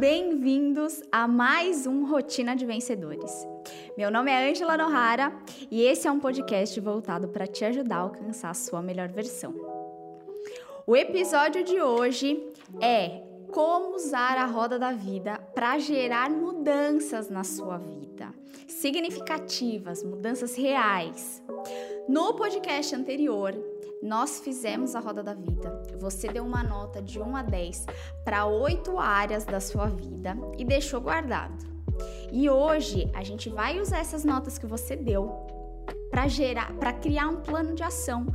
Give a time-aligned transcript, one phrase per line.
[0.00, 3.46] bem-vindos a mais um Rotina de Vencedores.
[3.98, 5.30] Meu nome é Angela Nohara
[5.70, 9.54] e esse é um podcast voltado para te ajudar a alcançar a sua melhor versão.
[10.86, 12.42] O episódio de hoje
[12.80, 18.32] é como usar a roda da vida para gerar mudanças na sua vida,
[18.66, 21.42] significativas, mudanças reais.
[22.08, 23.54] No podcast anterior,
[24.02, 25.82] nós fizemos a roda da vida.
[25.98, 27.86] Você deu uma nota de 1 a 10
[28.24, 31.68] para oito áreas da sua vida e deixou guardado.
[32.32, 35.30] E hoje a gente vai usar essas notas que você deu
[36.10, 38.26] para gerar, para criar um plano de ação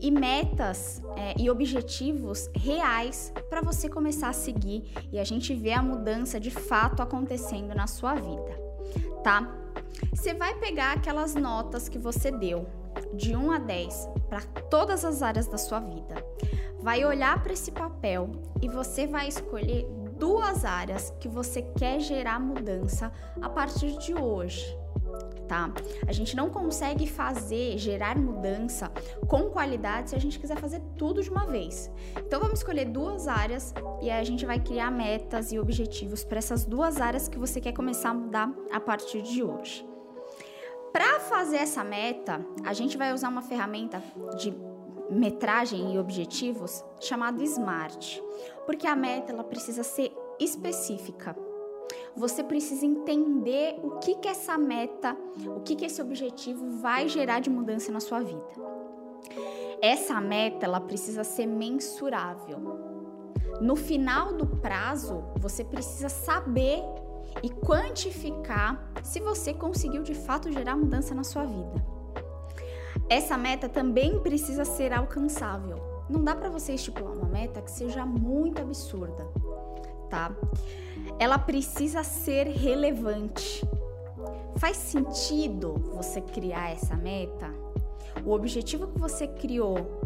[0.00, 5.72] e metas é, e objetivos reais para você começar a seguir e a gente ver
[5.72, 8.56] a mudança de fato acontecendo na sua vida,
[9.24, 9.52] tá?
[10.14, 12.66] Você vai pegar aquelas notas que você deu
[13.14, 14.40] de 1 a 10 para
[14.70, 16.24] todas as áreas da sua vida.
[16.80, 18.30] Vai olhar para esse papel
[18.62, 19.86] e você vai escolher
[20.18, 24.76] duas áreas que você quer gerar mudança a partir de hoje.
[25.46, 25.72] Tá?
[26.06, 28.92] A gente não consegue fazer, gerar mudança
[29.26, 31.90] com qualidade se a gente quiser fazer tudo de uma vez.
[32.18, 36.38] Então vamos escolher duas áreas e aí a gente vai criar metas e objetivos para
[36.38, 39.87] essas duas áreas que você quer começar a mudar a partir de hoje.
[40.92, 44.02] Para fazer essa meta, a gente vai usar uma ferramenta
[44.38, 44.54] de
[45.10, 48.20] metragem e objetivos chamado SMART,
[48.66, 51.36] porque a meta ela precisa ser específica.
[52.16, 55.16] Você precisa entender o que que essa meta,
[55.56, 58.44] o que que esse objetivo vai gerar de mudança na sua vida.
[59.80, 62.58] Essa meta ela precisa ser mensurável.
[63.60, 66.82] No final do prazo, você precisa saber
[67.42, 71.84] e quantificar se você conseguiu de fato gerar mudança na sua vida.
[73.08, 75.78] Essa meta também precisa ser alcançável.
[76.08, 79.24] Não dá para você estipular uma meta que seja muito absurda,
[80.10, 80.34] tá?
[81.18, 83.66] Ela precisa ser relevante.
[84.56, 87.52] Faz sentido você criar essa meta?
[88.24, 90.00] O objetivo que você criou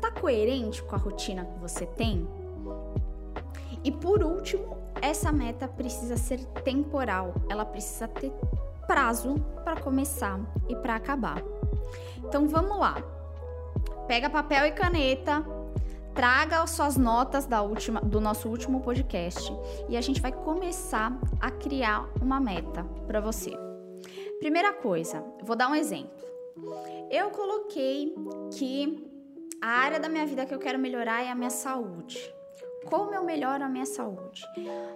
[0.00, 2.26] tá coerente com a rotina que você tem?
[3.88, 8.30] E por último, essa meta precisa ser temporal, ela precisa ter
[8.86, 10.38] prazo para começar
[10.68, 11.42] e para acabar.
[12.18, 13.02] Então vamos lá.
[14.06, 15.42] Pega papel e caneta,
[16.14, 19.50] traga suas notas da última, do nosso último podcast
[19.88, 23.56] e a gente vai começar a criar uma meta para você.
[24.38, 26.28] Primeira coisa, vou dar um exemplo.
[27.10, 28.14] Eu coloquei
[28.52, 29.02] que
[29.62, 32.36] a área da minha vida que eu quero melhorar é a minha saúde.
[32.84, 34.42] Como eu melhoro a minha saúde?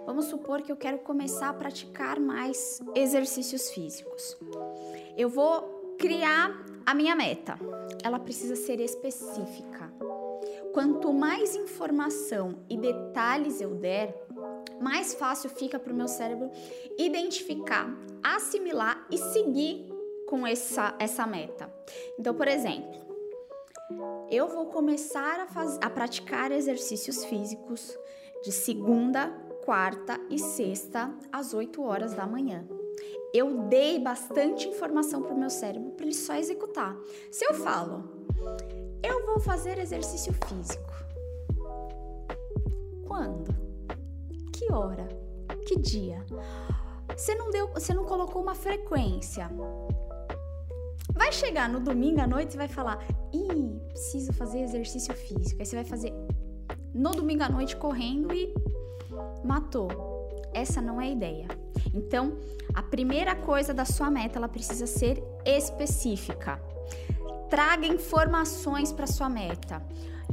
[0.07, 4.37] Vamos supor que eu quero começar a praticar mais exercícios físicos.
[5.17, 7.59] Eu vou criar a minha meta.
[8.03, 9.93] Ela precisa ser específica.
[10.73, 14.27] Quanto mais informação e detalhes eu der,
[14.81, 16.51] mais fácil fica para o meu cérebro
[16.99, 17.89] identificar,
[18.23, 19.93] assimilar e seguir
[20.27, 21.71] com essa, essa meta.
[22.19, 23.12] Então, por exemplo,
[24.33, 27.95] eu vou começar a, faz, a praticar exercícios físicos
[28.43, 29.29] de segunda,
[29.63, 32.67] quarta e sexta às 8 horas da manhã.
[33.35, 36.97] Eu dei bastante informação para o meu cérebro para ele só executar.
[37.31, 38.05] Se eu falo,
[39.03, 40.93] eu vou fazer exercício físico.
[43.07, 43.55] Quando?
[44.51, 45.09] Que hora?
[45.67, 46.25] Que dia?
[47.15, 49.51] Você não deu, você não colocou uma frequência.
[51.15, 52.99] Vai chegar no domingo à noite e vai falar:
[53.33, 55.61] Ih, preciso fazer exercício físico.
[55.61, 56.13] Aí você vai fazer
[56.95, 58.53] no domingo à noite correndo e
[59.45, 59.89] matou.
[60.53, 61.49] Essa não é a ideia.
[61.95, 62.39] Então,
[62.75, 66.61] a primeira coisa da sua meta, ela precisa ser específica.
[67.49, 69.83] Traga informações para sua meta.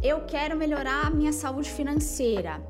[0.02, 2.62] Eu quero melhorar a minha saúde financeira.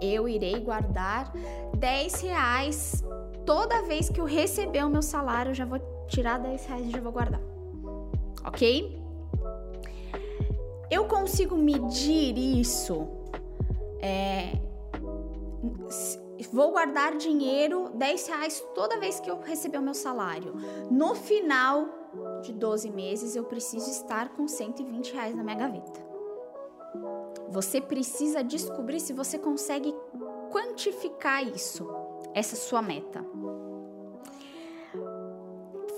[0.00, 1.32] Eu irei guardar
[1.76, 3.04] 10 reais
[3.44, 6.90] toda vez que eu receber o meu salário, eu já vou tirar 10 reais e
[6.90, 7.40] já vou guardar.
[8.44, 9.02] Ok?
[10.90, 13.08] Eu consigo medir isso.
[14.00, 14.52] É,
[16.52, 20.54] vou guardar dinheiro, 10 reais toda vez que eu receber o meu salário.
[20.90, 21.86] No final
[22.42, 26.06] de 12 meses, eu preciso estar com 120 reais na minha gaveta.
[27.48, 29.94] Você precisa descobrir se você consegue
[30.50, 31.86] quantificar isso,
[32.34, 33.24] essa sua meta.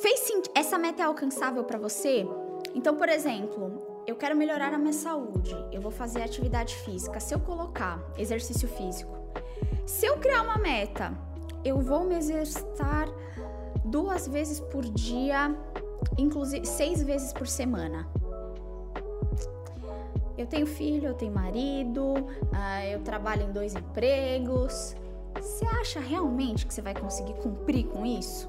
[0.00, 2.24] Fez essa meta é alcançável para você?
[2.72, 7.18] Então, por exemplo, eu quero melhorar a minha saúde, eu vou fazer atividade física.
[7.18, 9.12] Se eu colocar exercício físico,
[9.84, 11.12] se eu criar uma meta,
[11.64, 13.08] eu vou me exercitar
[13.84, 15.52] duas vezes por dia,
[16.16, 18.08] inclusive seis vezes por semana.
[20.36, 24.94] Eu tenho filho, eu tenho marido, uh, eu trabalho em dois empregos.
[25.80, 28.48] acha realmente que você vai conseguir cumprir com isso?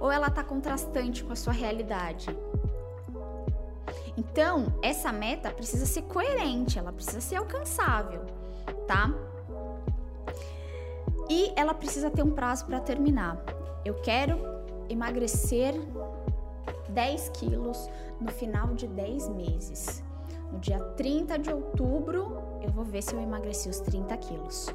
[0.00, 2.34] Ou ela está contrastante com a sua realidade?
[4.16, 8.24] Então, essa meta precisa ser coerente, ela precisa ser alcançável,
[8.86, 9.14] tá?
[11.28, 13.40] E ela precisa ter um prazo para terminar.
[13.84, 14.38] Eu quero
[14.88, 15.74] emagrecer
[16.88, 17.88] 10 quilos
[18.20, 20.02] no final de 10 meses.
[20.50, 24.68] No dia 30 de outubro, eu vou ver se eu emagreci os 30 quilos.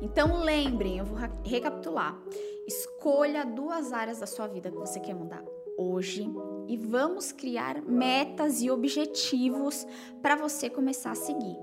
[0.00, 2.20] Então lembrem, eu vou recapitular.
[2.66, 5.44] Escolha duas áreas da sua vida que você quer mudar
[5.78, 6.28] hoje
[6.66, 9.86] e vamos criar metas e objetivos
[10.20, 11.56] para você começar a seguir.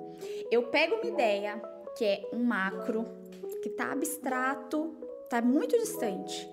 [0.50, 1.62] Eu pego uma ideia
[1.98, 3.06] que é um macro,
[3.62, 6.50] que está abstrato, está muito distante.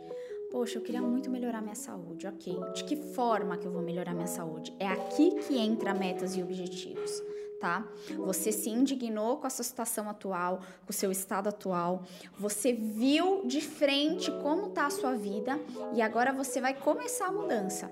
[0.51, 2.27] Poxa, eu queria muito melhorar minha saúde.
[2.27, 4.75] Ok, de que forma que eu vou melhorar minha saúde?
[4.79, 7.23] É aqui que entra metas e objetivos
[7.63, 7.87] tá?
[8.17, 12.03] Você se indignou com a sua situação atual, com o seu estado atual,
[12.37, 15.61] você viu de frente como tá a sua vida
[15.95, 17.89] e agora você vai começar a mudança,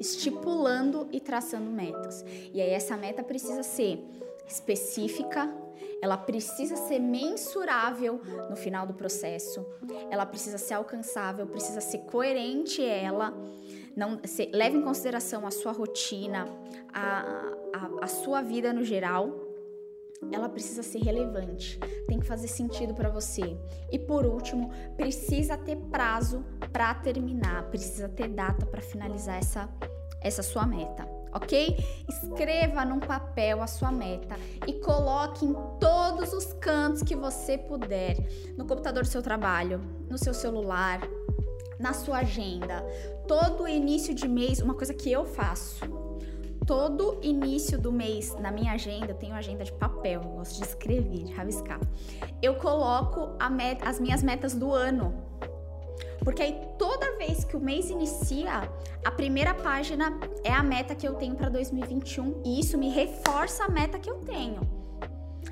[0.00, 2.24] estipulando e traçando metas.
[2.54, 4.02] E aí essa meta precisa ser
[4.48, 5.54] específica,
[6.00, 8.18] ela precisa ser mensurável
[8.48, 9.62] no final do processo,
[10.10, 13.34] ela precisa ser alcançável, precisa ser coerente ela
[13.96, 16.46] não se, leve em consideração a sua rotina,
[16.92, 19.46] a, a, a sua vida no geral,
[20.32, 23.56] ela precisa ser relevante, tem que fazer sentido para você.
[23.90, 29.68] E por último, precisa ter prazo para terminar, precisa ter data para finalizar essa,
[30.20, 31.76] essa sua meta, ok?
[32.08, 34.36] Escreva num papel a sua meta
[34.66, 38.16] e coloque em todos os cantos que você puder,
[38.56, 41.00] no computador do seu trabalho, no seu celular,
[41.78, 42.82] na sua agenda.
[43.28, 46.05] Todo início de mês, uma coisa que eu faço.
[46.66, 50.64] Todo início do mês na minha agenda, eu tenho agenda de papel, eu gosto de
[50.64, 51.78] escrever, de rabiscar.
[52.42, 53.36] Eu coloco
[53.82, 55.14] as minhas metas do ano.
[56.24, 58.68] Porque aí toda vez que o mês inicia,
[59.04, 63.64] a primeira página é a meta que eu tenho para 2021 e isso me reforça
[63.64, 64.75] a meta que eu tenho.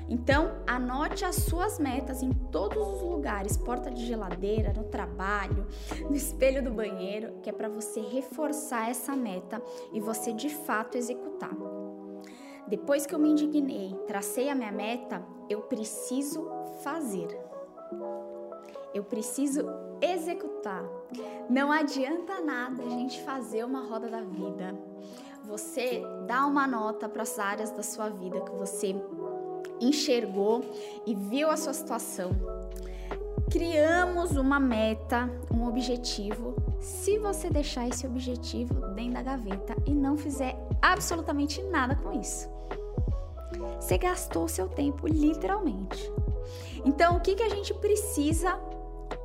[0.07, 5.65] Então, anote as suas metas em todos os lugares, porta de geladeira, no trabalho,
[6.09, 9.61] no espelho do banheiro, que é para você reforçar essa meta
[9.91, 11.55] e você de fato executar.
[12.67, 16.49] Depois que eu me indignei, tracei a minha meta, eu preciso
[16.81, 17.27] fazer.
[18.93, 19.65] Eu preciso
[20.01, 20.83] executar.
[21.49, 24.75] Não adianta nada a gente fazer uma roda da vida.
[25.43, 28.95] Você dá uma nota para as áreas da sua vida que você
[29.81, 30.63] enxergou
[31.05, 32.31] e viu a sua situação.
[33.49, 36.55] Criamos uma meta, um objetivo.
[36.79, 42.49] Se você deixar esse objetivo dentro da gaveta e não fizer absolutamente nada com isso,
[43.79, 46.11] você gastou seu tempo literalmente.
[46.83, 48.55] Então, o que, que a gente precisa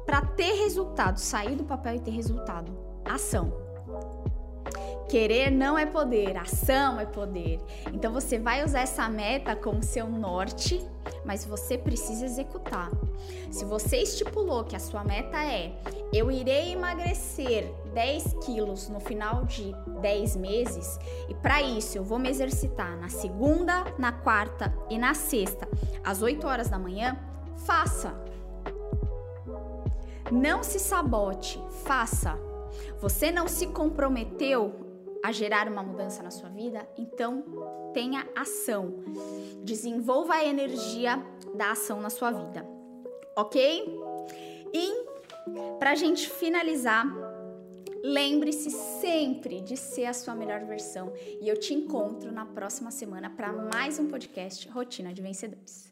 [0.07, 2.73] para ter resultado, sair do papel e ter resultado?
[3.05, 3.70] Ação.
[5.11, 7.59] Querer não é poder, ação é poder.
[7.93, 10.81] Então você vai usar essa meta como seu norte,
[11.25, 12.89] mas você precisa executar.
[13.51, 15.73] Se você estipulou que a sua meta é
[16.13, 20.97] eu irei emagrecer 10 quilos no final de 10 meses,
[21.29, 25.67] e para isso eu vou me exercitar na segunda, na quarta e na sexta,
[26.05, 27.19] às 8 horas da manhã,
[27.57, 28.15] faça.
[30.31, 32.39] Não se sabote, faça.
[33.01, 34.89] Você não se comprometeu
[35.25, 37.45] a gerar uma mudança na sua vida, então
[37.93, 39.03] tenha ação.
[39.63, 41.23] Desenvolva a energia
[41.55, 42.67] da ação na sua vida,
[43.37, 44.01] ok?
[44.73, 45.11] E
[45.79, 47.07] para a gente finalizar,
[48.03, 51.13] lembre-se sempre de ser a sua melhor versão.
[51.41, 55.90] E eu te encontro na próxima semana para mais um podcast Rotina de Vencedores.